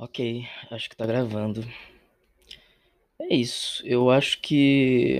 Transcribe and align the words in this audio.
Ok, 0.00 0.46
acho 0.70 0.88
que 0.88 0.96
tá 0.96 1.04
gravando. 1.04 1.66
É 3.20 3.34
isso. 3.34 3.82
Eu 3.84 4.10
acho 4.10 4.40
que. 4.40 5.18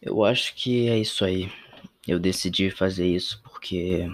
Eu 0.00 0.24
acho 0.24 0.54
que 0.54 0.88
é 0.88 0.96
isso 0.96 1.24
aí. 1.24 1.50
Eu 2.06 2.20
decidi 2.20 2.70
fazer 2.70 3.08
isso 3.08 3.40
porque. 3.42 4.06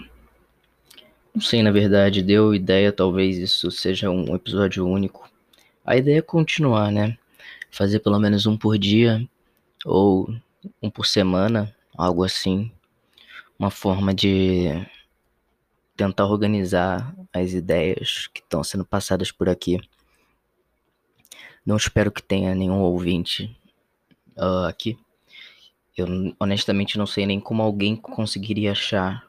Não 1.35 1.43
sei, 1.43 1.63
na 1.63 1.71
verdade, 1.71 2.23
deu 2.23 2.55
ideia, 2.55 2.91
talvez 2.91 3.37
isso 3.37 3.71
seja 3.71 4.09
um 4.11 4.35
episódio 4.35 4.89
único. 4.89 5.31
A 5.85 5.99
ideia 5.99 6.21
é 6.21 6.23
continuar, 6.23 6.91
né? 6.91 7.19
Fazer 7.71 8.01
pelo 8.01 8.19
menos 8.19 8.47
um 8.47 8.57
por 8.57 8.79
dia 8.79 9.29
ou 9.85 10.35
um 10.83 10.89
por 10.89 11.07
semana, 11.07 11.77
algo 11.95 12.25
assim. 12.25 12.73
Uma 13.59 13.71
forma 13.71 14.15
de 14.15 14.71
tentar 16.01 16.25
organizar 16.25 17.15
as 17.31 17.53
ideias 17.53 18.27
que 18.29 18.41
estão 18.41 18.65
sendo 18.65 18.87
passadas 18.87 19.31
por 19.31 19.51
aqui. 19.51 19.79
Não 21.65 21.77
espero 21.77 22.11
que 22.11 22.23
tenha 22.23 22.55
nenhum 22.55 22.81
ouvinte 22.81 23.55
uh, 24.35 24.65
aqui. 24.67 24.99
Eu 25.95 26.07
honestamente 26.41 26.97
não 26.97 27.07
sei 27.07 27.27
nem 27.27 27.39
como 27.39 27.63
alguém 27.63 27.95
conseguiria 27.95 28.73
achar 28.73 29.29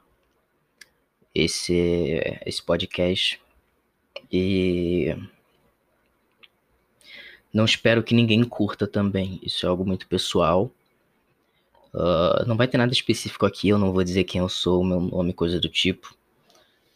esse, 1.35 2.21
esse 2.45 2.63
podcast. 2.63 3.41
E 4.31 5.13
não 7.53 7.65
espero 7.65 8.01
que 8.01 8.15
ninguém 8.15 8.45
curta 8.45 8.87
também. 8.87 9.41
Isso 9.43 9.65
é 9.65 9.69
algo 9.69 9.85
muito 9.85 10.07
pessoal. 10.07 10.71
Uh, 11.93 12.47
não 12.47 12.55
vai 12.55 12.69
ter 12.69 12.77
nada 12.77 12.93
específico 12.93 13.45
aqui. 13.45 13.67
Eu 13.67 13.77
não 13.77 13.91
vou 13.91 14.05
dizer 14.05 14.23
quem 14.23 14.39
eu 14.39 14.47
sou, 14.47 14.81
meu 14.85 15.01
nome, 15.01 15.33
coisa 15.33 15.59
do 15.59 15.67
tipo. 15.67 16.15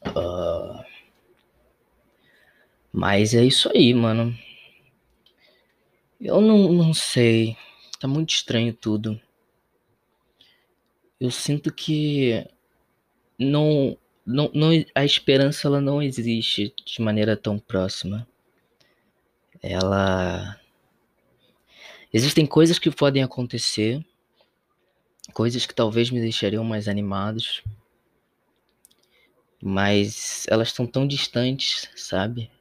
Uh, 0.10 0.84
mas 2.92 3.34
é 3.34 3.44
isso 3.44 3.70
aí, 3.74 3.94
mano. 3.94 4.38
Eu 6.20 6.40
não, 6.40 6.72
não 6.72 6.94
sei. 6.94 7.58
Tá 8.00 8.08
muito 8.08 8.30
estranho 8.30 8.74
tudo. 8.74 9.20
Eu 11.20 11.30
sinto 11.32 11.74
que 11.74 12.46
não, 13.38 13.98
não, 14.26 14.50
não 14.54 14.70
a 14.94 15.04
esperança 15.04 15.68
ela 15.68 15.82
não 15.82 16.02
existe 16.02 16.74
de 16.86 17.02
maneira 17.02 17.36
tão 17.36 17.60
próxima. 17.60 18.28
Ela 19.62 20.60
existem 22.14 22.46
coisas 22.46 22.80
que 22.80 22.92
podem 22.92 23.24
acontecer, 23.24 24.06
coisas 25.34 25.66
que 25.66 25.76
talvez 25.76 26.10
me 26.12 26.22
deixariam 26.22 26.64
mais 26.64 26.88
animados 26.88 27.62
mas 29.68 30.46
elas 30.48 30.68
estão 30.68 30.86
tão 30.86 31.08
distantes, 31.08 31.90
sabe? 31.96 32.52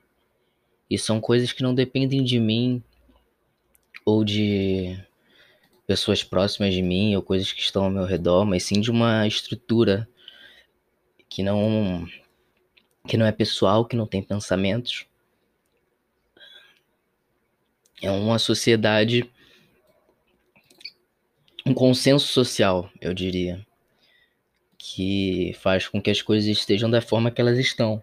E 0.88 0.98
são 0.98 1.20
coisas 1.20 1.52
que 1.52 1.62
não 1.62 1.74
dependem 1.74 2.24
de 2.24 2.40
mim 2.40 2.82
ou 4.06 4.24
de 4.24 4.98
pessoas 5.86 6.24
próximas 6.24 6.72
de 6.72 6.80
mim 6.80 7.14
ou 7.14 7.20
coisas 7.20 7.52
que 7.52 7.60
estão 7.60 7.84
ao 7.84 7.90
meu 7.90 8.06
redor, 8.06 8.46
mas 8.46 8.62
sim 8.62 8.80
de 8.80 8.90
uma 8.90 9.26
estrutura 9.26 10.08
que 11.28 11.42
não 11.42 12.08
que 13.06 13.18
não 13.18 13.26
é 13.26 13.32
pessoal, 13.32 13.84
que 13.84 13.96
não 13.96 14.06
tem 14.06 14.22
pensamentos. 14.22 15.04
É 18.00 18.10
uma 18.10 18.38
sociedade 18.38 19.30
um 21.66 21.74
consenso 21.74 22.28
social, 22.28 22.90
eu 22.98 23.12
diria 23.12 23.62
que 24.86 25.56
faz 25.60 25.88
com 25.88 25.98
que 25.98 26.10
as 26.10 26.20
coisas 26.20 26.46
estejam 26.46 26.90
da 26.90 27.00
forma 27.00 27.30
que 27.30 27.40
elas 27.40 27.58
estão. 27.58 28.02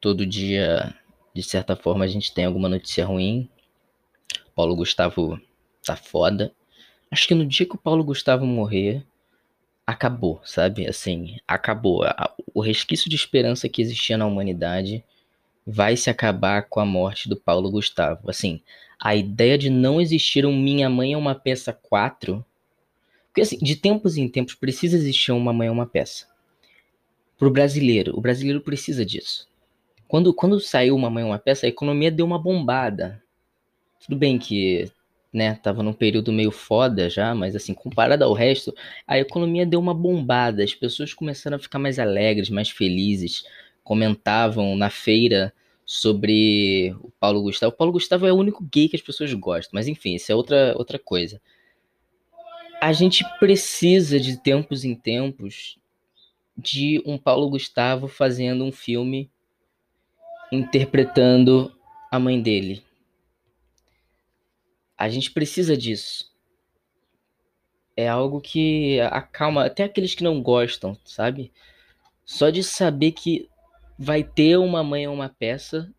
Todo 0.00 0.26
dia, 0.26 0.92
de 1.32 1.44
certa 1.44 1.76
forma, 1.76 2.04
a 2.04 2.08
gente 2.08 2.34
tem 2.34 2.44
alguma 2.44 2.68
notícia 2.68 3.06
ruim. 3.06 3.48
Paulo 4.52 4.74
Gustavo 4.74 5.40
tá 5.84 5.94
foda. 5.94 6.52
Acho 7.08 7.28
que 7.28 7.36
no 7.36 7.46
dia 7.46 7.64
que 7.64 7.76
o 7.76 7.78
Paulo 7.78 8.02
Gustavo 8.02 8.44
morrer, 8.44 9.06
acabou, 9.86 10.40
sabe? 10.44 10.88
Assim, 10.88 11.36
acabou. 11.46 12.02
O 12.52 12.60
resquício 12.60 13.08
de 13.08 13.14
esperança 13.14 13.68
que 13.68 13.80
existia 13.80 14.18
na 14.18 14.26
humanidade 14.26 15.04
vai 15.64 15.96
se 15.96 16.10
acabar 16.10 16.62
com 16.62 16.80
a 16.80 16.84
morte 16.84 17.28
do 17.28 17.36
Paulo 17.36 17.70
Gustavo. 17.70 18.28
Assim, 18.28 18.60
a 19.00 19.14
ideia 19.14 19.56
de 19.56 19.70
não 19.70 20.00
existir 20.00 20.44
um 20.44 20.56
Minha 20.60 20.90
Mãe 20.90 21.12
é 21.12 21.16
uma 21.16 21.36
peça 21.36 21.72
4 21.72 22.44
porque, 23.38 23.42
assim, 23.42 23.58
de 23.58 23.76
tempos 23.76 24.16
em 24.16 24.28
tempos 24.28 24.54
precisa 24.54 24.96
existir 24.96 25.30
uma 25.30 25.52
mãe 25.52 25.70
uma 25.70 25.86
peça. 25.86 26.26
Pro 27.36 27.50
brasileiro, 27.50 28.16
o 28.18 28.20
brasileiro 28.20 28.60
precisa 28.60 29.04
disso. 29.04 29.46
Quando, 30.08 30.34
quando 30.34 30.58
saiu 30.58 30.96
uma 30.96 31.08
mãe 31.08 31.22
uma 31.22 31.38
peça, 31.38 31.66
a 31.66 31.68
economia 31.68 32.10
deu 32.10 32.26
uma 32.26 32.38
bombada. 32.38 33.22
Tudo 34.00 34.16
bem 34.16 34.38
que, 34.38 34.90
né, 35.32 35.54
tava 35.54 35.84
num 35.84 35.92
período 35.92 36.32
meio 36.32 36.50
foda 36.50 37.08
já, 37.08 37.32
mas 37.34 37.54
assim, 37.54 37.74
comparado 37.74 38.24
ao 38.24 38.32
resto, 38.32 38.74
a 39.06 39.18
economia 39.18 39.64
deu 39.64 39.78
uma 39.78 39.94
bombada. 39.94 40.64
As 40.64 40.74
pessoas 40.74 41.14
começaram 41.14 41.56
a 41.56 41.60
ficar 41.60 41.78
mais 41.78 41.98
alegres, 42.00 42.50
mais 42.50 42.70
felizes. 42.70 43.44
Comentavam 43.84 44.74
na 44.74 44.90
feira 44.90 45.52
sobre 45.86 46.92
o 47.00 47.10
Paulo 47.20 47.42
Gustavo. 47.42 47.72
O 47.72 47.76
Paulo 47.76 47.92
Gustavo 47.92 48.26
é 48.26 48.32
o 48.32 48.36
único 48.36 48.64
gay 48.64 48.88
que 48.88 48.96
as 48.96 49.02
pessoas 49.02 49.32
gostam, 49.34 49.70
mas 49.74 49.86
enfim, 49.86 50.16
isso 50.16 50.32
é 50.32 50.34
outra, 50.34 50.74
outra 50.76 50.98
coisa 50.98 51.40
a 52.80 52.92
gente 52.92 53.24
precisa 53.38 54.20
de 54.20 54.36
tempos 54.36 54.84
em 54.84 54.94
tempos 54.94 55.78
de 56.56 57.02
um 57.04 57.18
Paulo 57.18 57.50
Gustavo 57.50 58.08
fazendo 58.08 58.64
um 58.64 58.72
filme 58.72 59.30
interpretando 60.50 61.76
a 62.10 62.18
mãe 62.18 62.40
dele. 62.40 62.82
A 64.96 65.08
gente 65.08 65.30
precisa 65.30 65.76
disso. 65.76 66.32
É 67.96 68.08
algo 68.08 68.40
que 68.40 69.00
acalma 69.00 69.64
até 69.64 69.84
aqueles 69.84 70.14
que 70.14 70.22
não 70.22 70.40
gostam, 70.40 70.96
sabe? 71.04 71.52
Só 72.24 72.50
de 72.50 72.62
saber 72.62 73.12
que 73.12 73.48
vai 73.98 74.22
ter 74.22 74.56
uma 74.56 74.84
mãe 74.84 75.06
ou 75.08 75.14
uma 75.14 75.28
peça, 75.28 75.92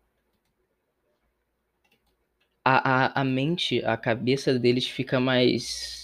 a, 2.64 3.06
a, 3.06 3.20
a 3.20 3.24
mente, 3.24 3.84
a 3.84 3.96
cabeça 3.96 4.58
deles 4.58 4.86
fica 4.86 5.20
mais 5.20 5.99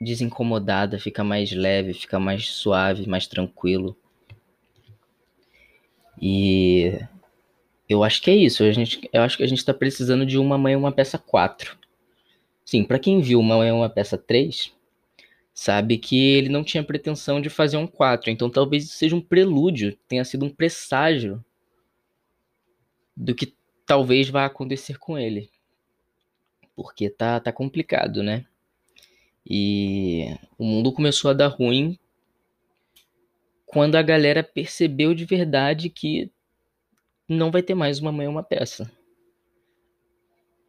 desincomodada, 0.00 0.98
fica 0.98 1.22
mais 1.22 1.52
leve, 1.52 1.92
fica 1.92 2.18
mais 2.18 2.48
suave, 2.48 3.06
mais 3.06 3.26
tranquilo. 3.26 3.96
E 6.20 6.98
eu 7.88 8.02
acho 8.02 8.22
que 8.22 8.30
é 8.30 8.34
isso. 8.34 8.62
A 8.64 8.72
gente, 8.72 9.08
eu 9.12 9.22
acho 9.22 9.36
que 9.36 9.42
a 9.42 9.46
gente 9.46 9.58
está 9.58 9.74
precisando 9.74 10.24
de 10.24 10.38
uma 10.38 10.56
mãe 10.56 10.74
uma 10.74 10.92
peça 10.92 11.18
4. 11.18 11.78
Sim, 12.64 12.84
para 12.84 12.98
quem 12.98 13.20
viu 13.20 13.40
uma 13.40 13.56
mãe 13.56 13.72
uma 13.72 13.90
peça 13.90 14.16
3, 14.16 14.72
sabe 15.52 15.98
que 15.98 16.16
ele 16.34 16.48
não 16.48 16.64
tinha 16.64 16.84
pretensão 16.84 17.40
de 17.40 17.50
fazer 17.50 17.76
um 17.76 17.86
4. 17.86 18.30
Então 18.30 18.48
talvez 18.48 18.84
isso 18.84 18.94
seja 18.96 19.16
um 19.16 19.20
prelúdio, 19.20 19.96
tenha 20.08 20.24
sido 20.24 20.46
um 20.46 20.50
presságio 20.50 21.44
do 23.16 23.34
que 23.34 23.54
talvez 23.84 24.30
vá 24.30 24.46
acontecer 24.46 24.98
com 24.98 25.18
ele. 25.18 25.50
Porque 26.76 27.10
tá, 27.10 27.40
tá 27.40 27.52
complicado, 27.52 28.22
né? 28.22 28.46
E 29.52 30.36
o 30.56 30.64
mundo 30.64 30.92
começou 30.92 31.28
a 31.28 31.34
dar 31.34 31.48
ruim 31.48 31.98
quando 33.66 33.96
a 33.96 34.02
galera 34.02 34.44
percebeu 34.44 35.12
de 35.12 35.24
verdade 35.24 35.90
que 35.90 36.30
não 37.28 37.50
vai 37.50 37.60
ter 37.60 37.74
mais 37.74 37.98
uma 37.98 38.12
mãe 38.12 38.28
uma 38.28 38.44
peça. 38.44 38.88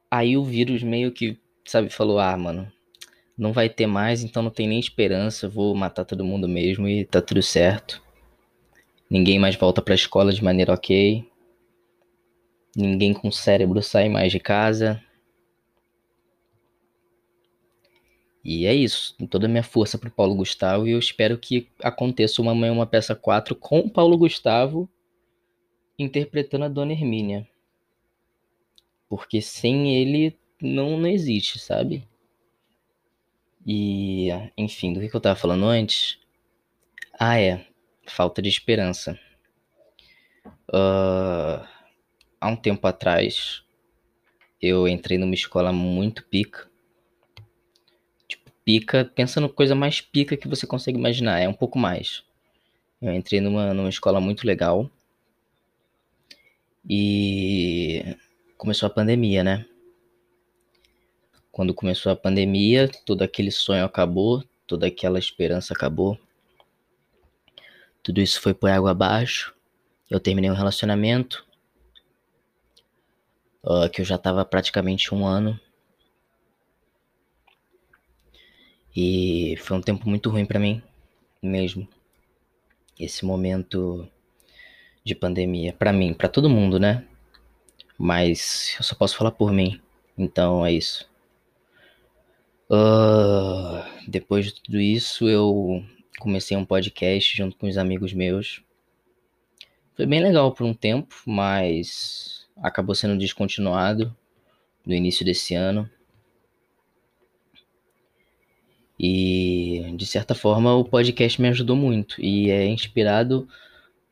Aí 0.09 0.35
o 0.35 0.43
vírus 0.43 0.81
meio 0.81 1.11
que, 1.11 1.37
sabe, 1.63 1.89
falou: 1.89 2.17
"Ah, 2.17 2.35
mano, 2.35 2.71
não 3.37 3.53
vai 3.53 3.69
ter 3.69 3.85
mais, 3.85 4.23
então 4.23 4.41
não 4.41 4.49
tem 4.49 4.67
nem 4.67 4.79
esperança, 4.79 5.47
vou 5.47 5.75
matar 5.75 6.03
todo 6.03 6.25
mundo 6.25 6.47
mesmo 6.47 6.87
e 6.87 7.05
tá 7.05 7.21
tudo 7.21 7.43
certo. 7.43 8.01
Ninguém 9.07 9.37
mais 9.37 9.55
volta 9.55 9.79
pra 9.79 9.93
escola 9.93 10.34
de 10.34 10.43
maneira 10.43 10.73
OK. 10.73 11.23
Ninguém 12.75 13.13
com 13.13 13.31
cérebro 13.31 13.84
sai 13.84 14.09
mais 14.09 14.31
de 14.31 14.39
casa. 14.39 14.99
E 18.43 18.66
é 18.66 18.73
isso. 18.73 19.16
Toda 19.29 19.46
a 19.46 19.49
minha 19.49 19.64
força 19.64 19.97
pro 19.97 20.09
Paulo 20.09 20.35
Gustavo 20.35 20.88
e 20.88 20.91
eu 20.91 20.99
espero 20.99 21.38
que 21.38 21.70
aconteça 21.82 22.41
uma 22.41 22.55
manhã 22.55 22.73
uma 22.73 22.88
peça 22.88 23.16
4 23.16 23.55
com 23.55 23.79
o 23.79 23.90
Paulo 23.90 24.17
Gustavo 24.17 24.90
interpretando 25.97 26.66
a 26.66 26.70
Dona 26.70 26.93
Hermínia. 26.93 27.47
Porque 29.08 29.41
sem 29.41 29.96
ele 29.96 30.38
não, 30.59 30.97
não 30.97 31.08
existe, 31.08 31.59
sabe? 31.59 32.08
E, 33.66 34.29
enfim, 34.58 34.94
do 34.94 34.99
que, 34.99 35.16
eu 35.16 35.22
tava 35.22 35.35
falando 35.35 35.66
antes? 35.66 36.20
Ah, 37.20 37.40
é. 37.40 37.67
Falta 38.08 38.41
de 38.41 38.49
esperança. 38.49 39.20
Uh, 40.67 41.64
há 42.40 42.47
um 42.47 42.55
tempo 42.55 42.87
atrás, 42.87 43.64
eu 44.59 44.87
entrei 44.87 45.20
numa 45.20 45.35
escola 45.35 45.72
muito 45.72 46.26
pica 46.26 46.71
pica, 48.66 49.05
pensa 49.16 49.40
no 49.41 49.49
coisa 49.49 49.75
mais 49.75 50.02
pica 50.02 50.37
que 50.37 50.47
você 50.47 50.67
consegue 50.67 50.97
imaginar, 50.97 51.40
é 51.40 51.47
um 51.47 51.53
pouco 51.53 51.78
mais. 51.79 52.23
Eu 53.02 53.13
entrei 53.13 53.41
numa, 53.41 53.73
numa 53.73 53.90
escola 53.90 54.22
muito 54.22 54.46
legal, 54.46 54.90
E 56.87 58.17
começou 58.58 58.87
a 58.87 58.90
pandemia, 58.90 59.43
né? 59.43 59.66
Quando 61.52 61.73
começou 61.73 62.11
a 62.11 62.16
pandemia, 62.16 62.90
todo 63.05 63.22
aquele 63.22 63.52
sonho 63.52 63.85
acabou, 63.85 64.43
toda 64.66 64.87
aquela 64.87 65.19
esperança 65.19 65.73
acabou. 65.73 66.17
Tudo 68.02 68.19
isso 68.22 68.41
foi 68.41 68.53
por 68.53 68.69
água 68.69 68.91
abaixo. 68.91 69.53
Eu 70.09 70.19
terminei 70.19 70.49
um 70.49 70.55
relacionamento 70.55 71.46
uh, 73.63 73.90
que 73.90 74.02
eu 74.02 74.05
já 74.05 74.17
tava 74.17 74.43
praticamente 74.43 75.13
um 75.13 75.25
ano. 75.25 75.59
E 78.96 79.55
foi 79.58 79.78
um 79.78 79.82
tempo 79.82 80.09
muito 80.09 80.29
ruim 80.29 80.46
para 80.46 80.59
mim 80.59 80.82
mesmo. 81.41 81.88
Esse 82.99 83.26
momento 83.26 84.08
de 85.03 85.16
pandemia 85.16 85.73
para 85.73 85.91
mim, 85.91 86.14
para 86.14 86.29
todo 86.29 86.49
mundo, 86.49 86.79
né? 86.79 87.05
Mas 87.97 88.76
eu 88.78 88.84
só 88.84 88.96
posso 88.96 89.16
falar 89.16 89.32
por 89.32 89.52
mim. 89.52 89.79
Então 90.17 90.66
é 90.66 90.73
isso. 90.73 91.09
Uh, 92.70 93.84
depois 94.08 94.46
de 94.46 94.53
tudo 94.61 94.79
isso, 94.79 95.28
eu 95.28 95.84
comecei 96.20 96.55
um 96.55 96.66
podcast 96.66 97.35
junto 97.35 97.58
com 97.58 97.67
os 97.67 97.78
amigos 97.78 98.14
meus. 98.14 98.61
Foi 99.96 100.05
bem 100.05 100.22
legal 100.22 100.52
por 100.53 100.66
um 100.66 100.73
tempo, 100.73 101.16
mas 101.26 102.47
acabou 102.58 102.96
sendo 102.96 103.17
descontinuado 103.17 104.16
no 104.85 104.94
início 104.94 105.26
desse 105.26 105.53
ano. 105.53 105.90
E 109.03 109.95
de 109.95 110.05
certa 110.05 110.35
forma 110.35 110.75
o 110.75 110.85
podcast 110.85 111.41
me 111.41 111.47
ajudou 111.47 111.75
muito 111.75 112.21
e 112.21 112.51
é 112.51 112.67
inspirado 112.67 113.47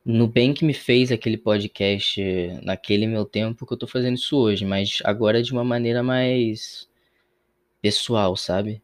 no 0.04 0.28
bem 0.28 0.52
que 0.52 0.66
me 0.66 0.74
fez 0.74 1.12
aquele 1.12 1.38
podcast 1.38 2.20
naquele 2.64 3.06
meu 3.06 3.24
tempo 3.24 3.68
que 3.68 3.74
eu 3.74 3.78
tô 3.78 3.86
fazendo 3.86 4.16
isso 4.16 4.36
hoje, 4.36 4.66
mas 4.66 4.98
agora 5.04 5.44
de 5.44 5.54
uma 5.54 5.64
maneira 5.64 6.02
mais 6.02 6.90
pessoal, 7.80 8.36
sabe? 8.36 8.82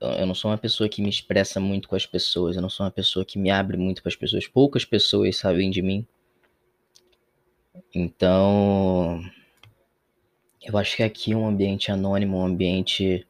Eu 0.00 0.26
não 0.26 0.34
sou 0.34 0.50
uma 0.50 0.56
pessoa 0.56 0.88
que 0.88 1.02
me 1.02 1.10
expressa 1.10 1.60
muito 1.60 1.90
com 1.90 1.96
as 1.96 2.06
pessoas, 2.06 2.56
eu 2.56 2.62
não 2.62 2.70
sou 2.70 2.86
uma 2.86 2.92
pessoa 2.92 3.22
que 3.22 3.38
me 3.38 3.50
abre 3.50 3.76
muito 3.76 4.00
para 4.00 4.08
as 4.08 4.16
pessoas. 4.16 4.46
Poucas 4.48 4.86
pessoas 4.86 5.36
sabem 5.36 5.68
de 5.68 5.82
mim. 5.82 6.06
Então, 7.94 9.22
eu 10.62 10.78
acho 10.78 10.96
que 10.96 11.02
aqui 11.02 11.32
é 11.32 11.36
um 11.36 11.46
ambiente 11.46 11.92
anônimo, 11.92 12.38
um 12.38 12.46
ambiente 12.46 13.26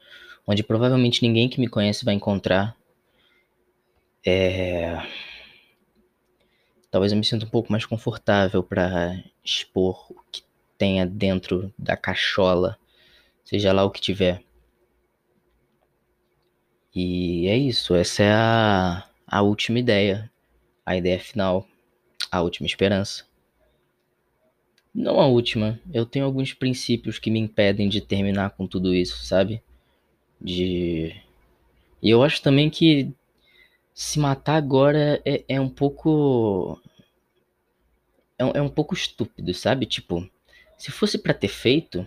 onde 0.47 0.63
provavelmente 0.63 1.23
ninguém 1.23 1.49
que 1.49 1.61
me 1.61 1.69
conhece 1.69 2.05
vai 2.05 2.15
encontrar. 2.15 2.77
É... 4.25 4.97
Talvez 6.91 7.13
eu 7.13 7.19
me 7.19 7.25
sinta 7.25 7.45
um 7.45 7.51
pouco 7.51 7.73
mais 7.73 7.85
confortável 7.85 8.63
para 8.63 9.23
expor 9.45 10.07
o 10.11 10.23
que 10.31 10.43
tenha 10.79 11.05
dentro 11.05 11.73
da 11.79 11.97
cachola, 11.97 12.79
seja 13.45 13.73
lá 13.73 13.85
o 13.85 13.91
que 13.91 14.01
tiver. 14.01 14.43
E 16.95 17.47
é 17.49 17.57
isso, 17.57 17.95
essa 17.95 18.23
é 18.23 18.33
a, 18.33 19.07
a 19.27 19.43
última 19.43 19.79
ideia, 19.79 20.31
a 20.85 20.97
ideia 20.97 21.21
final, 21.21 21.67
a 22.31 22.41
última 22.41 22.67
esperança. 22.67 23.25
Não 24.95 25.21
a 25.21 25.27
última, 25.27 25.79
eu 25.93 26.07
tenho 26.07 26.25
alguns 26.25 26.55
princípios 26.55 27.19
que 27.19 27.31
me 27.31 27.39
impedem 27.39 27.87
de 27.87 28.01
terminar 28.01 28.51
com 28.51 28.67
tudo 28.67 28.95
isso, 28.95 29.23
sabe? 29.27 29.63
De. 30.41 31.15
E 32.03 32.11
eu 32.11 32.23
acho 32.23 32.43
também 32.43 32.71
que 32.71 33.13
se 33.95 34.19
matar 34.19 34.57
agora 34.57 35.23
é, 35.25 35.45
é 35.49 35.61
um 35.61 35.69
pouco. 35.69 36.81
É, 38.39 38.59
é 38.59 38.63
um 38.63 38.69
pouco 38.69 38.95
estúpido, 38.95 39.55
sabe? 39.55 39.87
Tipo, 39.87 40.29
se 40.77 40.91
fosse 40.91 41.19
para 41.19 41.33
ter 41.33 41.49
feito, 41.49 42.07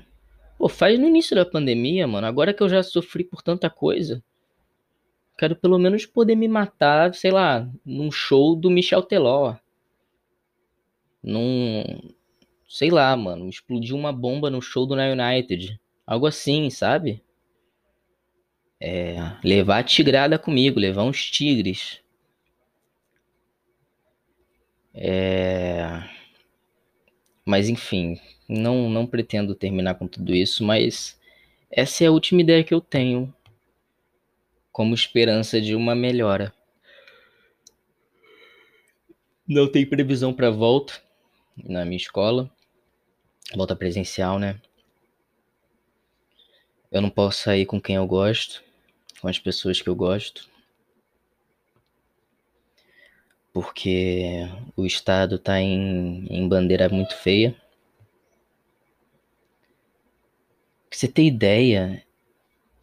pô, 0.57 0.69
faz 0.69 0.99
no 0.99 1.07
início 1.07 1.35
da 1.35 1.45
pandemia, 1.45 2.07
mano. 2.07 2.27
Agora 2.27 2.53
que 2.53 2.61
eu 2.61 2.69
já 2.69 2.83
sofri 2.83 3.23
por 3.23 3.41
tanta 3.41 3.69
coisa. 3.69 4.23
Quero 5.37 5.55
pelo 5.55 5.79
menos 5.79 6.05
poder 6.05 6.35
me 6.35 6.47
matar, 6.47 7.13
sei 7.15 7.31
lá, 7.31 7.67
num 7.85 8.11
show 8.11 8.55
do 8.55 8.69
Michel 8.69 9.01
Teló. 9.01 9.55
Num. 11.23 11.83
Sei 12.67 12.91
lá, 12.91 13.15
mano. 13.17 13.49
Explodir 13.49 13.95
uma 13.95 14.13
bomba 14.13 14.49
no 14.49 14.61
show 14.61 14.85
do 14.85 14.95
Na 14.95 15.07
United. 15.09 15.79
Algo 16.05 16.27
assim, 16.27 16.69
sabe? 16.69 17.23
É, 18.81 19.15
levar 19.43 19.79
a 19.79 19.83
tigrada 19.83 20.39
comigo, 20.39 20.79
levar 20.79 21.03
uns 21.03 21.29
tigres. 21.29 21.99
É... 24.93 26.03
Mas 27.45 27.67
enfim, 27.67 28.19
não, 28.47 28.89
não 28.89 29.05
pretendo 29.05 29.55
terminar 29.55 29.95
com 29.95 30.07
tudo 30.07 30.35
isso, 30.35 30.63
mas 30.63 31.19
essa 31.71 32.03
é 32.03 32.07
a 32.07 32.11
última 32.11 32.41
ideia 32.41 32.63
que 32.63 32.73
eu 32.73 32.81
tenho 32.81 33.33
como 34.71 34.93
esperança 34.93 35.59
de 35.59 35.75
uma 35.75 35.95
melhora. 35.95 36.53
Não 39.47 39.69
tem 39.71 39.85
previsão 39.85 40.33
para 40.33 40.49
volta 40.49 41.01
na 41.57 41.83
minha 41.83 41.97
escola, 41.97 42.49
volta 43.55 43.75
presencial, 43.75 44.37
né? 44.39 44.61
Eu 46.91 47.01
não 47.01 47.09
posso 47.09 47.43
sair 47.43 47.65
com 47.65 47.81
quem 47.81 47.95
eu 47.95 48.07
gosto, 48.07 48.63
com 49.19 49.27
as 49.27 49.39
pessoas 49.39 49.81
que 49.81 49.89
eu 49.89 49.95
gosto, 49.95 50.47
porque 53.53 54.47
o 54.75 54.85
estado 54.85 55.37
tá 55.37 55.59
em, 55.59 56.25
em 56.29 56.47
bandeira 56.47 56.87
muito 56.89 57.15
feia. 57.17 57.55
Pra 60.89 60.97
você 60.97 61.07
ter 61.07 61.23
ideia, 61.23 62.03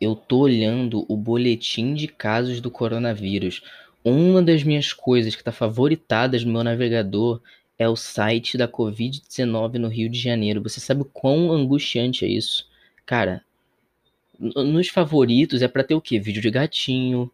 eu 0.00 0.14
tô 0.14 0.40
olhando 0.40 1.06
o 1.08 1.16
boletim 1.16 1.94
de 1.94 2.06
casos 2.06 2.60
do 2.60 2.70
coronavírus. 2.70 3.62
Uma 4.04 4.42
das 4.42 4.62
minhas 4.62 4.92
coisas 4.92 5.34
que 5.34 5.40
está 5.40 5.50
favoritadas 5.50 6.44
no 6.44 6.52
meu 6.52 6.62
navegador 6.62 7.40
é 7.78 7.88
o 7.88 7.96
site 7.96 8.56
da 8.56 8.68
Covid-19 8.68 9.78
no 9.78 9.88
Rio 9.88 10.08
de 10.08 10.18
Janeiro. 10.18 10.62
Você 10.62 10.80
sabe 10.80 11.02
o 11.02 11.06
quão 11.06 11.52
angustiante 11.52 12.24
é 12.24 12.28
isso? 12.28 12.68
Cara, 13.04 13.44
nos 14.38 14.88
favoritos 14.88 15.62
é 15.62 15.68
para 15.68 15.84
ter 15.84 15.94
o 15.94 16.00
quê? 16.00 16.18
Vídeo 16.18 16.42
de 16.42 16.50
gatinho, 16.50 17.30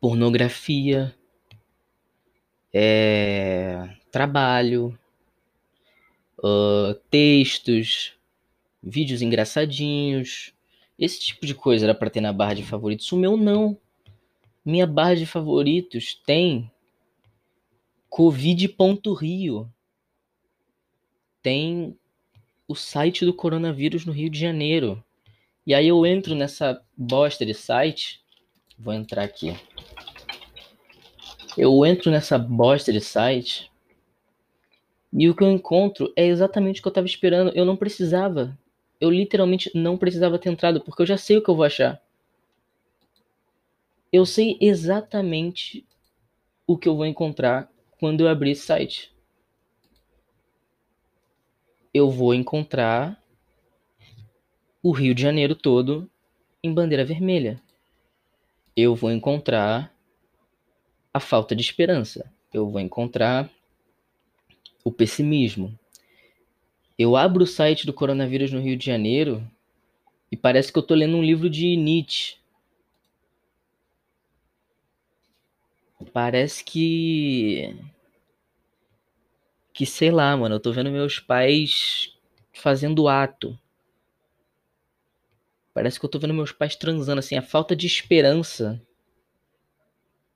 pornografia, 0.00 1.14
é, 2.72 3.88
trabalho, 4.10 4.98
uh, 6.38 6.94
textos, 7.10 8.14
vídeos 8.82 9.22
engraçadinhos, 9.22 10.52
esse 10.98 11.18
tipo 11.18 11.46
de 11.46 11.54
coisa 11.54 11.86
era 11.86 11.94
para 11.94 12.10
ter 12.10 12.20
na 12.20 12.32
barra 12.32 12.54
de 12.54 12.62
favoritos. 12.64 13.10
O 13.10 13.16
meu 13.16 13.36
não. 13.36 13.76
Minha 14.64 14.86
barra 14.86 15.16
de 15.16 15.26
favoritos 15.26 16.14
tem 16.24 16.70
covid.rio. 18.08 19.68
Tem 21.42 21.98
o 22.68 22.74
site 22.74 23.24
do 23.24 23.34
coronavírus 23.34 24.06
no 24.06 24.12
Rio 24.12 24.30
de 24.30 24.38
Janeiro. 24.38 25.02
E 25.66 25.74
aí 25.74 25.88
eu 25.88 26.04
entro 26.04 26.34
nessa 26.34 26.82
bosta 26.96 27.46
de 27.46 27.54
site. 27.54 28.20
Vou 28.78 28.92
entrar 28.92 29.22
aqui. 29.24 29.56
Eu 31.56 31.84
entro 31.84 32.10
nessa 32.10 32.38
bosta 32.38 32.92
de 32.92 33.00
site. 33.00 33.70
E 35.12 35.28
o 35.28 35.34
que 35.34 35.44
eu 35.44 35.50
encontro 35.50 36.12
é 36.16 36.26
exatamente 36.26 36.80
o 36.80 36.82
que 36.82 36.88
eu 36.88 36.90
estava 36.90 37.06
esperando. 37.06 37.52
Eu 37.54 37.64
não 37.64 37.76
precisava 37.76 38.58
eu 39.02 39.10
literalmente 39.10 39.68
não 39.74 39.98
precisava 39.98 40.38
ter 40.38 40.48
entrado, 40.48 40.80
porque 40.80 41.02
eu 41.02 41.06
já 41.06 41.16
sei 41.16 41.36
o 41.36 41.42
que 41.42 41.50
eu 41.50 41.56
vou 41.56 41.64
achar. 41.64 42.00
Eu 44.12 44.24
sei 44.24 44.56
exatamente 44.60 45.84
o 46.68 46.78
que 46.78 46.88
eu 46.88 46.94
vou 46.94 47.04
encontrar 47.04 47.68
quando 47.98 48.20
eu 48.20 48.28
abrir 48.28 48.52
esse 48.52 48.64
site. 48.64 49.12
Eu 51.92 52.08
vou 52.12 52.32
encontrar 52.32 53.20
o 54.82 54.90
Rio 54.90 55.14
de 55.14 55.22
Janeiro 55.22 55.54
todo 55.54 56.10
em 56.62 56.74
bandeira 56.74 57.04
vermelha. 57.04 57.62
Eu 58.76 58.94
vou 58.96 59.12
encontrar 59.12 59.94
a 61.14 61.20
falta 61.20 61.54
de 61.54 61.62
esperança. 61.62 62.32
Eu 62.52 62.68
vou 62.68 62.80
encontrar 62.80 63.48
o 64.82 64.90
pessimismo. 64.90 65.78
Eu 66.98 67.16
abro 67.16 67.44
o 67.44 67.46
site 67.46 67.86
do 67.86 67.92
coronavírus 67.92 68.50
no 68.50 68.60
Rio 68.60 68.76
de 68.76 68.84
Janeiro 68.84 69.48
e 70.30 70.36
parece 70.36 70.72
que 70.72 70.78
eu 70.78 70.82
tô 70.82 70.94
lendo 70.94 71.16
um 71.16 71.22
livro 71.22 71.48
de 71.48 71.76
Nietzsche. 71.76 72.36
Parece 76.12 76.64
que. 76.64 77.76
Que 79.72 79.86
sei 79.86 80.10
lá, 80.10 80.36
mano, 80.36 80.56
eu 80.56 80.60
tô 80.60 80.72
vendo 80.72 80.90
meus 80.90 81.18
pais 81.18 82.14
fazendo 82.52 83.08
ato. 83.08 83.58
Parece 85.74 85.98
que 85.98 86.04
eu 86.04 86.10
tô 86.10 86.18
vendo 86.18 86.34
meus 86.34 86.52
pais 86.52 86.76
transando, 86.76 87.18
assim, 87.18 87.36
a 87.36 87.42
falta 87.42 87.74
de 87.74 87.86
esperança 87.86 88.80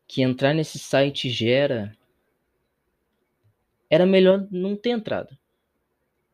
que 0.06 0.22
entrar 0.22 0.54
nesse 0.54 0.78
site 0.78 1.28
gera 1.28 1.96
era 3.90 4.06
melhor 4.06 4.46
não 4.50 4.76
ter 4.76 4.90
entrado. 4.90 5.36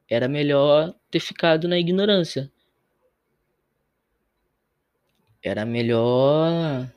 Era 0.08 0.28
melhor 0.28 0.94
ter 1.10 1.20
ficado 1.20 1.66
na 1.66 1.78
ignorância. 1.78 2.50
Era 5.42 5.64
melhor. 5.64 6.88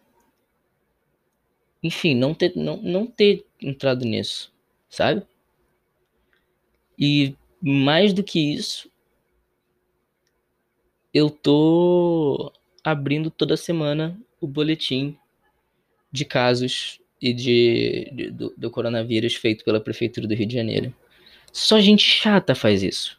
Enfim, 1.81 2.15
não 2.15 2.33
ter, 2.33 2.55
não, 2.55 2.77
não 2.77 3.07
ter 3.07 3.45
entrado 3.61 4.05
nisso, 4.05 4.53
sabe? 4.89 5.25
E 6.97 7.35
mais 7.61 8.13
do 8.13 8.23
que 8.23 8.53
isso, 8.53 8.89
eu 11.15 11.29
tô 11.29 12.51
abrindo 12.83 13.31
toda 13.31 13.55
semana 13.55 14.19
o 14.41 14.45
boletim 14.45 15.17
de 16.11 16.25
casos 16.25 16.99
e 17.21 17.33
de, 17.33 18.11
de 18.13 18.31
do, 18.31 18.53
do, 18.57 18.69
coronavírus 18.69 19.33
feito 19.35 19.63
pela 19.63 19.79
prefeitura 19.79 20.27
do 20.27 20.35
Rio 20.35 20.45
de 20.45 20.53
Janeiro. 20.53 20.93
Só 21.53 21.79
gente 21.79 22.03
chata 22.03 22.53
faz 22.53 22.83
isso. 22.83 23.17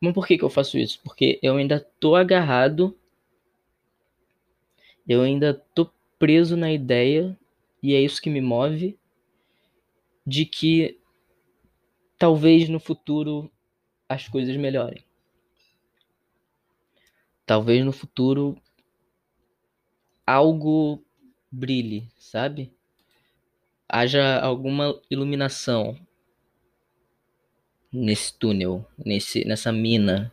Mas 0.00 0.14
por 0.14 0.26
que, 0.26 0.38
que 0.38 0.42
eu 0.42 0.48
faço 0.48 0.78
isso? 0.78 0.98
Porque 1.04 1.38
eu 1.42 1.56
ainda 1.58 1.78
tô 2.00 2.16
agarrado, 2.16 2.96
eu 5.06 5.20
ainda 5.20 5.52
tô 5.74 5.90
preso 6.18 6.56
na 6.56 6.72
ideia, 6.72 7.38
e 7.82 7.94
é 7.94 8.00
isso 8.00 8.20
que 8.20 8.30
me 8.30 8.40
move, 8.40 8.98
de 10.26 10.46
que 10.46 10.98
talvez 12.18 12.66
no 12.66 12.80
futuro 12.80 13.52
as 14.08 14.26
coisas 14.26 14.56
melhorem. 14.56 15.04
Talvez 17.50 17.84
no 17.84 17.90
futuro 17.90 18.56
algo 20.24 21.04
brilhe, 21.50 22.08
sabe? 22.16 22.72
Haja 23.88 24.38
alguma 24.38 24.96
iluminação 25.10 25.98
nesse 27.92 28.32
túnel, 28.38 28.86
nesse, 28.96 29.44
nessa 29.44 29.72
mina. 29.72 30.32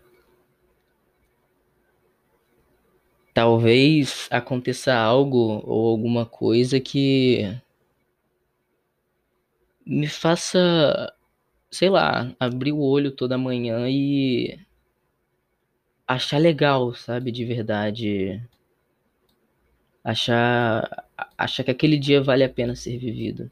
Talvez 3.33 4.27
aconteça 4.29 4.93
algo 4.93 5.63
ou 5.65 5.87
alguma 5.87 6.23
coisa 6.23 6.79
que 6.79 7.51
me 9.83 10.07
faça, 10.07 11.11
sei 11.71 11.89
lá, 11.89 12.31
abrir 12.39 12.73
o 12.73 12.79
olho 12.79 13.09
toda 13.09 13.39
manhã 13.39 13.89
e 13.89 14.66
achar 16.07 16.37
legal, 16.39 16.95
sabe, 16.95 17.31
de 17.31 17.43
verdade. 17.43 18.41
Achar 20.03 21.05
achar 21.37 21.63
que 21.63 21.71
aquele 21.71 21.97
dia 21.97 22.21
vale 22.21 22.43
a 22.43 22.49
pena 22.49 22.75
ser 22.75 22.97
vivido. 22.97 23.51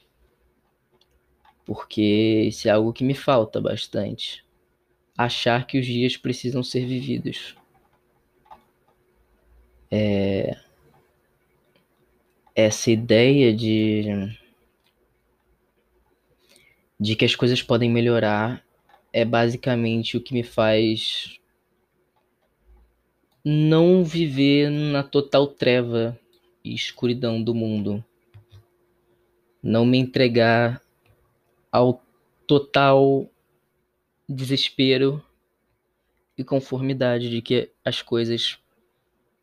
Porque 1.66 2.46
isso 2.48 2.68
é 2.68 2.72
algo 2.72 2.94
que 2.94 3.04
me 3.04 3.16
falta 3.16 3.60
bastante. 3.60 4.46
Achar 5.18 5.66
que 5.68 5.80
os 5.80 5.86
dias 5.86 6.16
precisam 6.18 6.64
ser 6.64 6.86
vividos. 6.86 7.56
É... 9.92 10.58
Essa 12.56 12.92
ideia 12.92 13.54
de 13.54 14.38
de 17.00 17.16
que 17.16 17.26
as 17.26 17.36
coisas 17.36 17.62
podem 17.62 17.90
melhorar 17.92 18.66
é 19.12 19.26
basicamente 19.26 20.16
o 20.16 20.22
que 20.22 20.34
me 20.34 20.44
faz 20.44 21.40
não 23.48 24.04
viver 24.04 24.72
na 24.72 25.04
total 25.04 25.46
treva 25.46 26.20
e 26.64 26.74
escuridão 26.74 27.40
do 27.40 27.54
mundo. 27.54 28.04
Não 29.62 29.86
me 29.86 30.00
entregar 30.00 30.82
ao 31.72 32.04
total 32.48 33.30
desespero 34.28 35.24
e 36.36 36.44
conformidade 36.44 37.30
de 37.30 37.40
que 37.40 37.72
as 37.84 38.02
coisas 38.02 38.58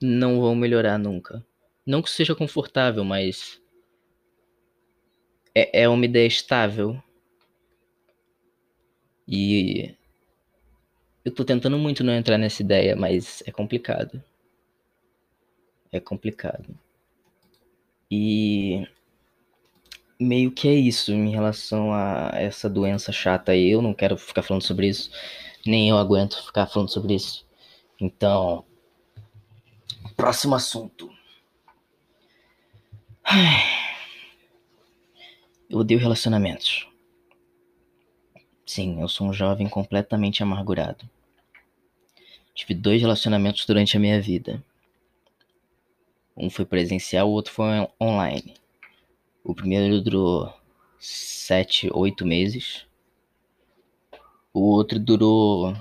não 0.01 0.41
vão 0.41 0.57
melhorar 0.57 0.99
nunca. 0.99 1.45
Não 1.87 2.03
que 2.03 2.11
seja 2.11 2.35
confortável, 2.35 3.05
mas 3.05 3.63
é, 5.55 5.83
é 5.83 5.89
uma 5.89 6.05
ideia 6.05 6.27
estável. 6.27 7.01
E 9.29 9.95
eu 11.25 11.33
tô 11.33 11.45
tentando 11.45 11.79
muito 11.79 12.03
não 12.03 12.13
entrar 12.13 12.39
nessa 12.39 12.63
ideia, 12.63 12.97
mas 12.97 13.43
é 13.47 13.53
complicado. 13.53 14.23
É 15.91 16.01
complicado. 16.01 16.75
E 18.11 18.87
meio 20.19 20.51
que 20.51 20.69
é 20.69 20.75
isso 20.75 21.13
em 21.13 21.31
relação 21.31 21.93
a 21.93 22.31
essa 22.35 22.69
doença 22.69 23.13
chata 23.13 23.53
aí. 23.53 23.71
Eu 23.71 23.83
não 23.83 23.95
quero 23.95 24.17
ficar 24.17 24.43
falando 24.43 24.63
sobre 24.63 24.89
isso, 24.89 25.11
nem 25.67 25.89
eu 25.91 25.99
aguento 25.99 26.45
ficar 26.45 26.67
falando 26.67 26.91
sobre 26.91 27.15
isso. 27.15 27.47
Então, 28.01 28.65
próximo 30.17 30.55
assunto. 30.55 31.11
Eu 35.71 35.79
odeio 35.79 36.01
relacionamentos. 36.01 36.92
Sim, 38.65 39.01
eu 39.01 39.09
sou 39.09 39.29
um 39.29 39.33
jovem 39.33 39.69
completamente 39.69 40.43
amargurado. 40.43 41.09
Tive 42.55 42.75
dois 42.75 43.01
relacionamentos 43.01 43.67
durante 43.67 43.97
a 43.97 44.01
minha 44.01 44.21
vida. 44.21 44.63
Um 46.37 46.49
foi 46.49 46.65
presencial, 46.65 47.29
o 47.29 47.33
outro 47.33 47.53
foi 47.53 47.67
online. 48.01 48.55
O 49.45 49.55
primeiro 49.55 50.01
durou 50.01 50.53
sete, 50.99 51.91
oito 51.93 52.25
meses. 52.25 52.87
O 54.53 54.61
outro 54.61 54.99
durou. 54.99 55.75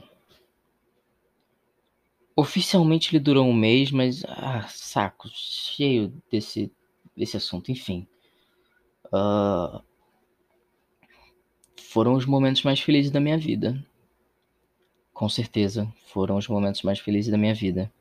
Oficialmente 2.35 3.09
ele 3.11 3.23
durou 3.23 3.45
um 3.45 3.53
mês, 3.53 3.91
mas. 3.91 4.23
Ah, 4.25 4.67
saco, 4.67 5.29
cheio 5.33 6.11
desse, 6.31 6.71
desse 7.15 7.37
assunto, 7.37 7.71
enfim. 7.71 8.07
Uh, 9.07 9.81
foram 11.91 12.13
os 12.13 12.25
momentos 12.25 12.63
mais 12.63 12.79
felizes 12.79 13.11
da 13.11 13.19
minha 13.19 13.37
vida. 13.37 13.85
Com 15.13 15.27
certeza, 15.27 15.93
foram 16.07 16.37
os 16.37 16.47
momentos 16.47 16.83
mais 16.83 16.99
felizes 16.99 17.29
da 17.29 17.37
minha 17.37 17.53
vida. 17.53 17.91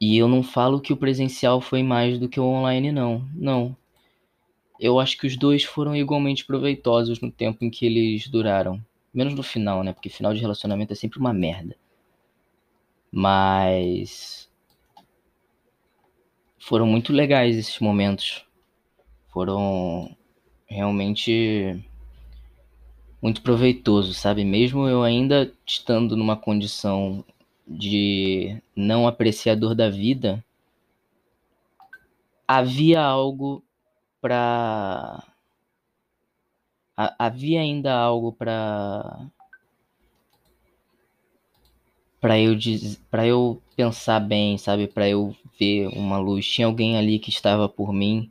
E 0.00 0.16
eu 0.16 0.28
não 0.28 0.44
falo 0.44 0.80
que 0.80 0.92
o 0.92 0.96
presencial 0.96 1.60
foi 1.60 1.82
mais 1.82 2.20
do 2.20 2.28
que 2.28 2.38
o 2.38 2.44
online, 2.44 2.92
não. 2.92 3.28
Não. 3.34 3.76
Eu 4.78 5.00
acho 5.00 5.18
que 5.18 5.26
os 5.26 5.36
dois 5.36 5.64
foram 5.64 5.96
igualmente 5.96 6.46
proveitosos 6.46 7.20
no 7.20 7.32
tempo 7.32 7.64
em 7.64 7.70
que 7.70 7.84
eles 7.84 8.28
duraram. 8.28 8.80
Menos 9.12 9.34
no 9.34 9.42
final, 9.42 9.82
né? 9.82 9.92
Porque 9.92 10.08
final 10.08 10.32
de 10.32 10.40
relacionamento 10.40 10.92
é 10.92 10.96
sempre 10.96 11.18
uma 11.18 11.32
merda. 11.32 11.76
Mas. 13.10 14.48
Foram 16.60 16.86
muito 16.86 17.12
legais 17.12 17.56
esses 17.56 17.80
momentos. 17.80 18.46
Foram 19.32 20.16
realmente 20.68 21.84
muito 23.26 23.42
proveitoso, 23.42 24.14
sabe? 24.14 24.44
Mesmo 24.44 24.86
eu 24.86 25.02
ainda 25.02 25.52
estando 25.66 26.16
numa 26.16 26.36
condição 26.36 27.24
de 27.66 28.56
não 28.76 29.08
apreciador 29.08 29.74
da 29.74 29.90
vida, 29.90 30.44
havia 32.46 33.02
algo 33.02 33.64
para 34.20 35.24
havia 36.96 37.62
ainda 37.62 37.92
algo 37.92 38.32
para 38.32 39.28
para 42.20 42.38
eu 42.38 42.56
para 43.10 43.26
eu 43.26 43.60
pensar 43.74 44.20
bem, 44.20 44.56
sabe, 44.56 44.86
para 44.86 45.08
eu 45.08 45.34
ver 45.58 45.88
uma 45.88 46.16
luz. 46.16 46.46
Tinha 46.46 46.68
alguém 46.68 46.96
ali 46.96 47.18
que 47.18 47.30
estava 47.30 47.68
por 47.68 47.92
mim 47.92 48.30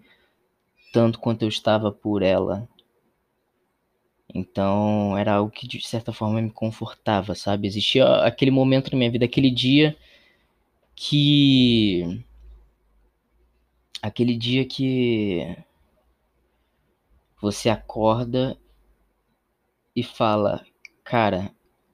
tanto 0.93 1.19
quanto 1.19 1.41
eu 1.41 1.49
estava 1.49 1.91
por 1.91 2.23
ela. 2.23 2.65
Então 4.35 5.17
era 5.17 5.35
algo 5.35 5.49
que 5.49 5.65
de 5.65 5.79
certa 5.87 6.11
forma 6.11 6.41
me 6.41 6.51
confortava, 6.51 7.33
sabe? 7.33 7.67
Existia 7.67 8.05
aquele 8.17 8.51
momento 8.51 8.91
na 8.91 8.97
minha 8.97 9.09
vida, 9.09 9.23
aquele 9.23 9.49
dia 9.49 9.95
que. 10.93 12.21
Aquele 14.01 14.35
dia 14.35 14.65
que 14.65 15.57
você 17.41 17.69
acorda 17.69 18.57
e 19.95 20.03
fala: 20.03 20.65
Cara, 21.01 21.49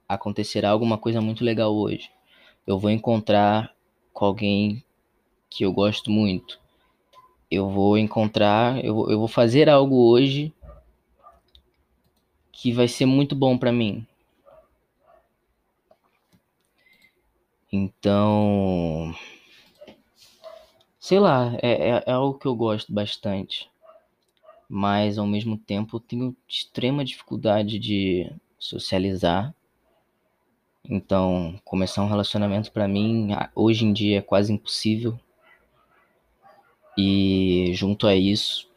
acontecerá 0.09 0.71
alguma 0.71 0.97
coisa 0.97 1.21
muito 1.21 1.43
legal 1.45 1.75
hoje. 1.75 2.09
Eu 2.65 2.79
vou 2.79 2.89
encontrar 2.89 3.71
com 4.11 4.25
alguém 4.25 4.83
que 5.47 5.63
eu 5.63 5.71
gosto 5.71 6.09
muito. 6.09 6.59
Eu 7.51 7.69
vou 7.69 7.99
encontrar, 7.99 8.83
eu, 8.83 9.11
eu 9.11 9.19
vou 9.19 9.27
fazer 9.27 9.69
algo 9.69 9.95
hoje 10.09 10.51
que 12.51 12.71
vai 12.71 12.87
ser 12.87 13.05
muito 13.05 13.35
bom 13.35 13.57
para 13.57 13.71
mim. 13.71 14.05
Então, 17.71 19.15
sei 20.99 21.19
lá, 21.19 21.55
é, 21.61 21.89
é, 21.89 22.03
é, 22.05 22.11
algo 22.11 22.37
que 22.37 22.45
eu 22.45 22.55
gosto 22.55 22.93
bastante. 22.93 23.69
mas 24.69 25.17
ao 25.17 25.27
mesmo 25.27 25.57
tempo 25.57 25.97
eu 25.97 25.99
tenho 25.99 26.35
extrema 26.47 27.03
dificuldade 27.05 27.77
de 27.77 28.31
socializar. 28.57 29.53
Então, 30.89 31.59
começar 31.65 32.03
um 32.03 32.07
relacionamento 32.07 32.71
para 32.71 32.87
mim 32.87 33.29
hoje 33.55 33.85
em 33.85 33.93
dia 33.93 34.19
é 34.19 34.21
quase 34.21 34.53
impossível. 34.53 35.19
E 36.97 37.71
junto 37.73 38.07
a 38.07 38.15
isso, 38.15 38.70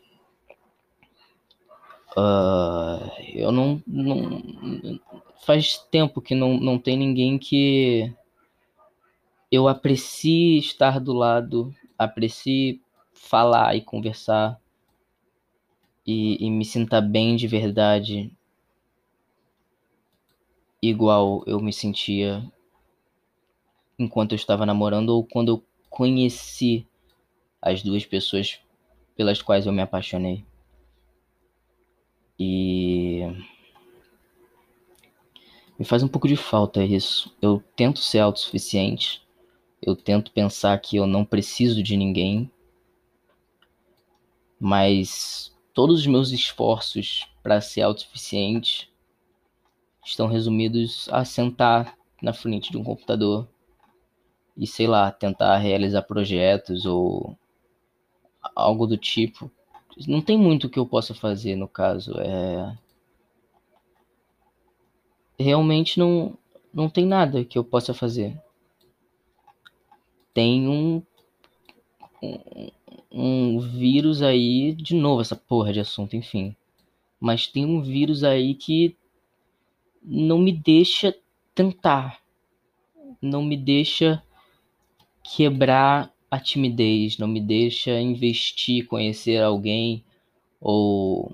uh, 2.17 3.11
eu 3.33 3.51
não, 3.53 3.83
não. 3.87 4.43
Faz 5.45 5.79
tempo 5.91 6.21
que 6.21 6.35
não, 6.35 6.59
não 6.59 6.79
tem 6.79 6.97
ninguém 6.97 7.39
que 7.39 8.13
eu 9.51 9.69
aprecie 9.69 10.59
estar 10.59 10.99
do 10.99 11.13
lado, 11.13 11.75
aprecie 11.99 12.81
falar 13.13 13.77
e 13.77 13.81
conversar 13.81 14.61
e, 16.07 16.45
e 16.45 16.51
me 16.51 16.65
sinta 16.65 17.01
bem 17.01 17.37
de 17.37 17.47
verdade, 17.47 18.31
igual 20.83 21.43
eu 21.47 21.61
me 21.61 21.73
sentia 21.73 22.45
enquanto 23.99 24.33
eu 24.33 24.37
estava 24.37 24.67
namorando 24.67 25.11
ou 25.11 25.25
quando 25.25 25.49
eu 25.49 25.65
conheci 25.89 26.87
as 27.63 27.83
duas 27.83 28.05
pessoas 28.05 28.61
pelas 29.17 29.41
quais 29.41 29.67
eu 29.67 29.73
me 29.73 29.81
apaixonei. 29.81 30.45
E 32.39 33.23
me 35.79 35.85
faz 35.85 36.03
um 36.03 36.09
pouco 36.09 36.29
de 36.29 36.37
falta 36.37 36.85
isso. 36.85 37.35
Eu 37.41 37.63
tento 37.77 38.01
ser 38.01 38.21
autossuficiente, 38.21 39.23
eu 39.81 39.95
tento 39.95 40.33
pensar 40.33 40.79
que 40.79 40.97
eu 40.97 41.07
não 41.07 41.25
preciso 41.25 41.83
de 41.83 41.97
ninguém, 41.97 42.51
mas 44.59 45.55
todos 45.73 46.01
os 46.01 46.07
meus 46.07 46.31
esforços 46.31 47.29
para 47.43 47.61
ser 47.61 47.83
autossuficiente 47.83 48.91
estão 50.05 50.27
resumidos 50.27 51.09
a 51.11 51.25
sentar 51.25 51.97
na 52.23 52.33
frente 52.33 52.71
de 52.71 52.79
um 52.79 52.85
computador 52.85 53.49
e 54.57 54.67
sei 54.67 54.87
lá, 54.87 55.11
tentar 55.11 55.59
realizar 55.59 56.03
projetos 56.03 56.87
ou 56.87 57.37
algo 58.55 58.87
do 58.87 58.97
tipo. 58.97 59.51
Não 60.09 60.21
tem 60.21 60.37
muito 60.37 60.69
que 60.69 60.79
eu 60.79 60.87
possa 60.87 61.15
fazer 61.15 61.57
no 61.57 61.69
caso. 61.69 62.13
É... 62.19 62.77
Realmente 65.39 65.99
não, 65.99 66.37
não 66.73 66.89
tem 66.89 67.07
nada 67.07 67.45
que 67.45 67.57
eu 67.57 67.65
possa 67.65 67.95
fazer. 67.95 68.41
Tem 70.33 70.69
um, 70.69 71.03
um, 72.23 72.71
um 73.11 73.61
vírus 73.61 74.23
aí, 74.23 74.73
de 74.73 74.95
novo 74.95 75.21
essa 75.21 75.37
porra 75.37 75.73
de 75.73 75.81
assunto, 75.81 76.17
enfim. 76.17 76.57
Mas 77.21 77.47
tem 77.47 77.65
um 77.65 77.81
vírus 77.81 78.25
aí 78.25 78.55
que 78.55 78.97
não 80.03 80.39
me 80.39 80.53
deixa 80.53 81.17
tentar. 81.55 82.21
Não 83.23 83.43
me 83.43 83.57
deixa 83.57 84.23
quebrar 85.23 86.14
a 86.35 86.41
timidez, 86.41 87.17
não 87.17 87.29
me 87.29 87.41
deixa 87.41 88.01
investir, 88.01 88.87
conhecer 88.89 89.41
alguém 89.41 90.05
ou 90.61 91.33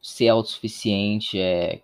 ser 0.00 0.28
autossuficiente, 0.28 1.38
é, 1.38 1.82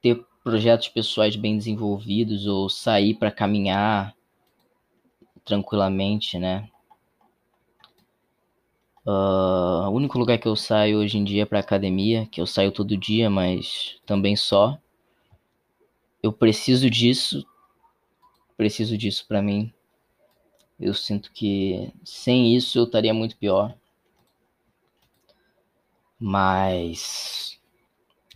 ter 0.00 0.24
projetos 0.44 0.88
pessoais 0.88 1.34
bem 1.34 1.56
desenvolvidos 1.58 2.46
ou 2.46 2.68
sair 2.68 3.14
para 3.14 3.32
caminhar 3.32 4.14
tranquilamente, 5.44 6.38
né? 6.38 6.70
Uh, 9.04 9.88
o 9.88 9.90
único 9.90 10.16
lugar 10.16 10.38
que 10.38 10.46
eu 10.48 10.54
saio 10.54 10.98
hoje 10.98 11.18
em 11.18 11.24
dia 11.24 11.42
é 11.42 11.46
para 11.46 11.58
academia, 11.58 12.26
que 12.26 12.40
eu 12.40 12.46
saio 12.46 12.70
todo 12.70 12.96
dia, 12.96 13.28
mas 13.28 14.00
também 14.06 14.36
só. 14.36 14.78
Eu 16.22 16.32
preciso 16.32 16.88
disso, 16.88 17.44
preciso 18.56 18.96
disso 18.96 19.26
para 19.26 19.42
mim. 19.42 19.73
Eu 20.78 20.92
sinto 20.94 21.32
que 21.32 21.92
sem 22.04 22.54
isso 22.54 22.78
eu 22.78 22.84
estaria 22.84 23.14
muito 23.14 23.36
pior. 23.36 23.76
Mas. 26.18 27.60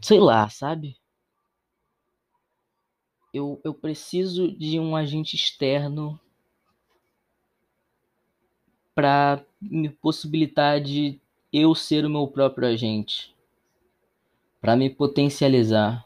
Sei 0.01 0.21
lá, 0.21 0.49
sabe? 0.49 0.97
Eu, 3.33 3.61
eu 3.65 3.75
preciso 3.75 4.51
de 4.57 4.79
um 4.81 4.97
agente 4.97 5.37
externo 5.37 6.19
para 8.95 9.45
me 9.61 9.89
possibilitar 9.89 10.81
de 10.81 11.21
eu 11.53 11.75
ser 11.75 12.05
o 12.05 12.11
meu 12.11 12.27
próprio 12.27 12.67
agente, 12.67 13.35
para 14.61 14.75
me 14.75 14.91
potencializar, 14.91 16.05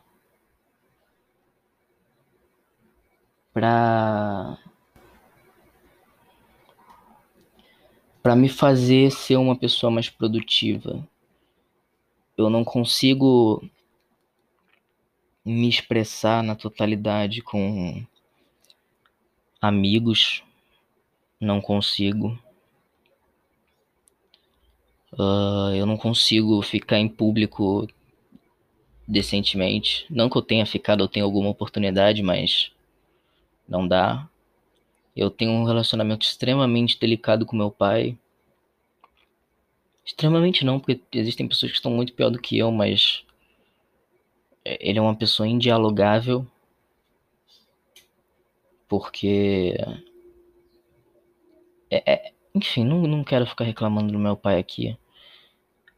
para 3.53 4.59
para 8.23 8.37
me 8.37 8.49
fazer 8.49 9.11
ser 9.11 9.37
uma 9.37 9.57
pessoa 9.57 9.91
mais 9.91 10.09
produtiva. 10.09 11.07
Eu 12.37 12.49
não 12.49 12.65
consigo 12.65 13.69
me 15.45 15.69
expressar 15.69 16.43
na 16.43 16.55
totalidade 16.55 17.43
com 17.43 18.05
amigos, 19.61 20.43
não 21.41 21.61
consigo. 21.61 22.39
Uh, 25.13 25.75
eu 25.75 25.85
não 25.85 25.97
consigo 25.97 26.63
ficar 26.63 26.99
em 26.99 27.09
público 27.09 27.87
decentemente. 29.07 30.07
Não 30.09 30.31
que 30.31 30.39
eu 30.39 30.43
tenha 30.43 30.65
ficado, 30.65 31.03
eu 31.05 31.09
tenho 31.09 31.27
alguma 31.27 31.51
oportunidade, 31.51 32.23
mas 32.23 32.73
não 33.69 33.87
dá. 33.87 34.29
Eu 35.15 35.31
tenho 35.31 35.53
um 35.53 35.65
relacionamento 35.65 36.25
extremamente 36.27 36.99
delicado 36.99 37.45
com 37.45 37.57
meu 37.57 37.71
pai. 37.71 38.19
Extremamente 40.05 40.65
não, 40.65 40.81
porque 40.81 41.01
existem 41.13 41.47
pessoas 41.47 41.71
que 41.71 41.77
estão 41.77 41.93
muito 41.93 42.13
pior 42.15 42.31
do 42.31 42.41
que 42.41 42.59
eu, 42.59 42.71
mas 42.73 43.25
ele 44.65 44.99
é 44.99 45.03
uma 45.03 45.15
pessoa 45.15 45.47
indialogável. 45.47 46.47
Porque. 48.89 49.75
É, 51.91 52.13
é, 52.13 52.33
enfim, 52.55 52.85
não, 52.85 53.03
não 53.03 53.25
quero 53.25 53.47
ficar 53.47 53.65
reclamando 53.65 54.13
do 54.13 54.19
meu 54.19 54.37
pai 54.37 54.59
aqui. 54.59 54.97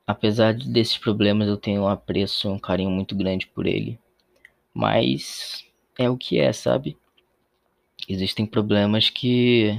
Apesar 0.06 0.54
desses 0.54 0.98
problemas, 0.98 1.48
eu 1.48 1.56
tenho 1.56 1.82
um 1.82 1.88
apreço, 1.88 2.48
um 2.50 2.58
carinho 2.58 2.90
muito 2.90 3.16
grande 3.16 3.46
por 3.46 3.66
ele. 3.66 3.98
Mas 4.72 5.66
é 5.98 6.10
o 6.10 6.16
que 6.16 6.38
é, 6.38 6.52
sabe? 6.52 6.96
Existem 8.08 8.46
problemas 8.46 9.10
que 9.10 9.78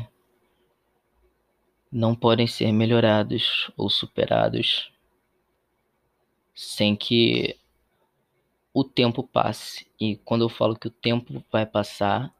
não 1.91 2.15
podem 2.15 2.47
ser 2.47 2.71
melhorados 2.71 3.71
ou 3.77 3.89
superados 3.89 4.91
sem 6.53 6.95
que 6.95 7.57
o 8.73 8.83
tempo 8.83 9.23
passe. 9.23 9.87
E 9.99 10.17
quando 10.17 10.43
eu 10.43 10.49
falo 10.49 10.77
que 10.77 10.87
o 10.87 10.91
tempo 10.91 11.43
vai 11.51 11.65
passar, 11.65 12.33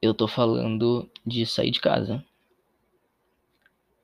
eu 0.00 0.14
tô 0.14 0.28
falando 0.28 1.10
de 1.26 1.44
sair 1.44 1.70
de 1.70 1.80
casa. 1.80 2.24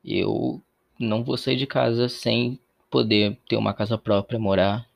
Eu 0.04 0.62
não 0.98 1.22
vou 1.22 1.36
sair 1.36 1.56
de 1.56 1.66
casa 1.66 2.08
sem 2.08 2.58
poder 2.90 3.38
ter 3.48 3.56
uma 3.56 3.74
casa 3.74 3.96
própria, 3.98 4.38
morar. 4.38 4.88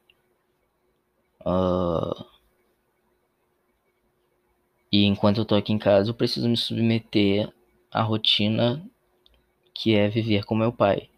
Uh, 1.41 2.25
e 4.93 5.05
enquanto 5.05 5.39
eu 5.39 5.45
tô 5.45 5.55
aqui 5.55 5.73
em 5.73 5.79
casa, 5.79 6.11
eu 6.11 6.15
preciso 6.15 6.49
me 6.49 6.57
submeter 6.57 7.53
à 7.91 8.03
rotina 8.03 8.85
que 9.73 9.95
é 9.95 10.09
viver 10.09 10.45
com 10.45 10.55
meu 10.55 10.73
pai. 10.73 11.09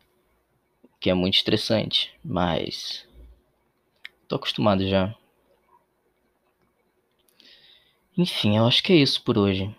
Que 1.00 1.10
é 1.10 1.14
muito 1.14 1.34
estressante, 1.34 2.12
mas 2.24 3.08
tô 4.28 4.36
acostumado 4.36 4.86
já. 4.86 5.14
Enfim, 8.16 8.58
eu 8.58 8.66
acho 8.66 8.82
que 8.82 8.92
é 8.92 8.96
isso 8.96 9.22
por 9.22 9.38
hoje. 9.38 9.74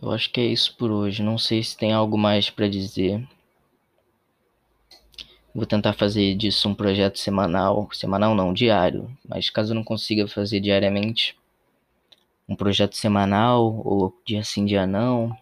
Eu 0.00 0.12
acho 0.12 0.30
que 0.30 0.40
é 0.40 0.44
isso 0.44 0.76
por 0.76 0.90
hoje. 0.90 1.22
Não 1.22 1.38
sei 1.38 1.62
se 1.62 1.76
tem 1.76 1.92
algo 1.92 2.18
mais 2.18 2.50
para 2.50 2.68
dizer. 2.68 3.26
Vou 5.56 5.64
tentar 5.64 5.94
fazer 5.94 6.34
disso 6.34 6.68
um 6.68 6.74
projeto 6.74 7.18
semanal, 7.18 7.88
semanal 7.94 8.34
não, 8.34 8.52
diário, 8.52 9.10
mas 9.26 9.48
caso 9.48 9.70
eu 9.72 9.74
não 9.74 9.82
consiga 9.82 10.28
fazer 10.28 10.60
diariamente, 10.60 11.34
um 12.46 12.54
projeto 12.54 12.94
semanal 12.94 13.80
ou 13.82 14.14
dia 14.26 14.44
sim, 14.44 14.66
dia 14.66 14.86
não, 14.86 15.34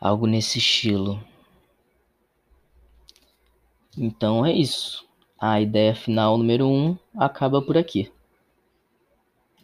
algo 0.00 0.28
nesse 0.28 0.58
estilo. 0.58 1.20
Então 3.98 4.46
é 4.46 4.52
isso. 4.52 5.04
A 5.36 5.60
ideia 5.60 5.96
final 5.96 6.38
número 6.38 6.64
1 6.68 6.90
um 6.90 6.98
acaba 7.18 7.60
por 7.60 7.76
aqui. 7.76 8.08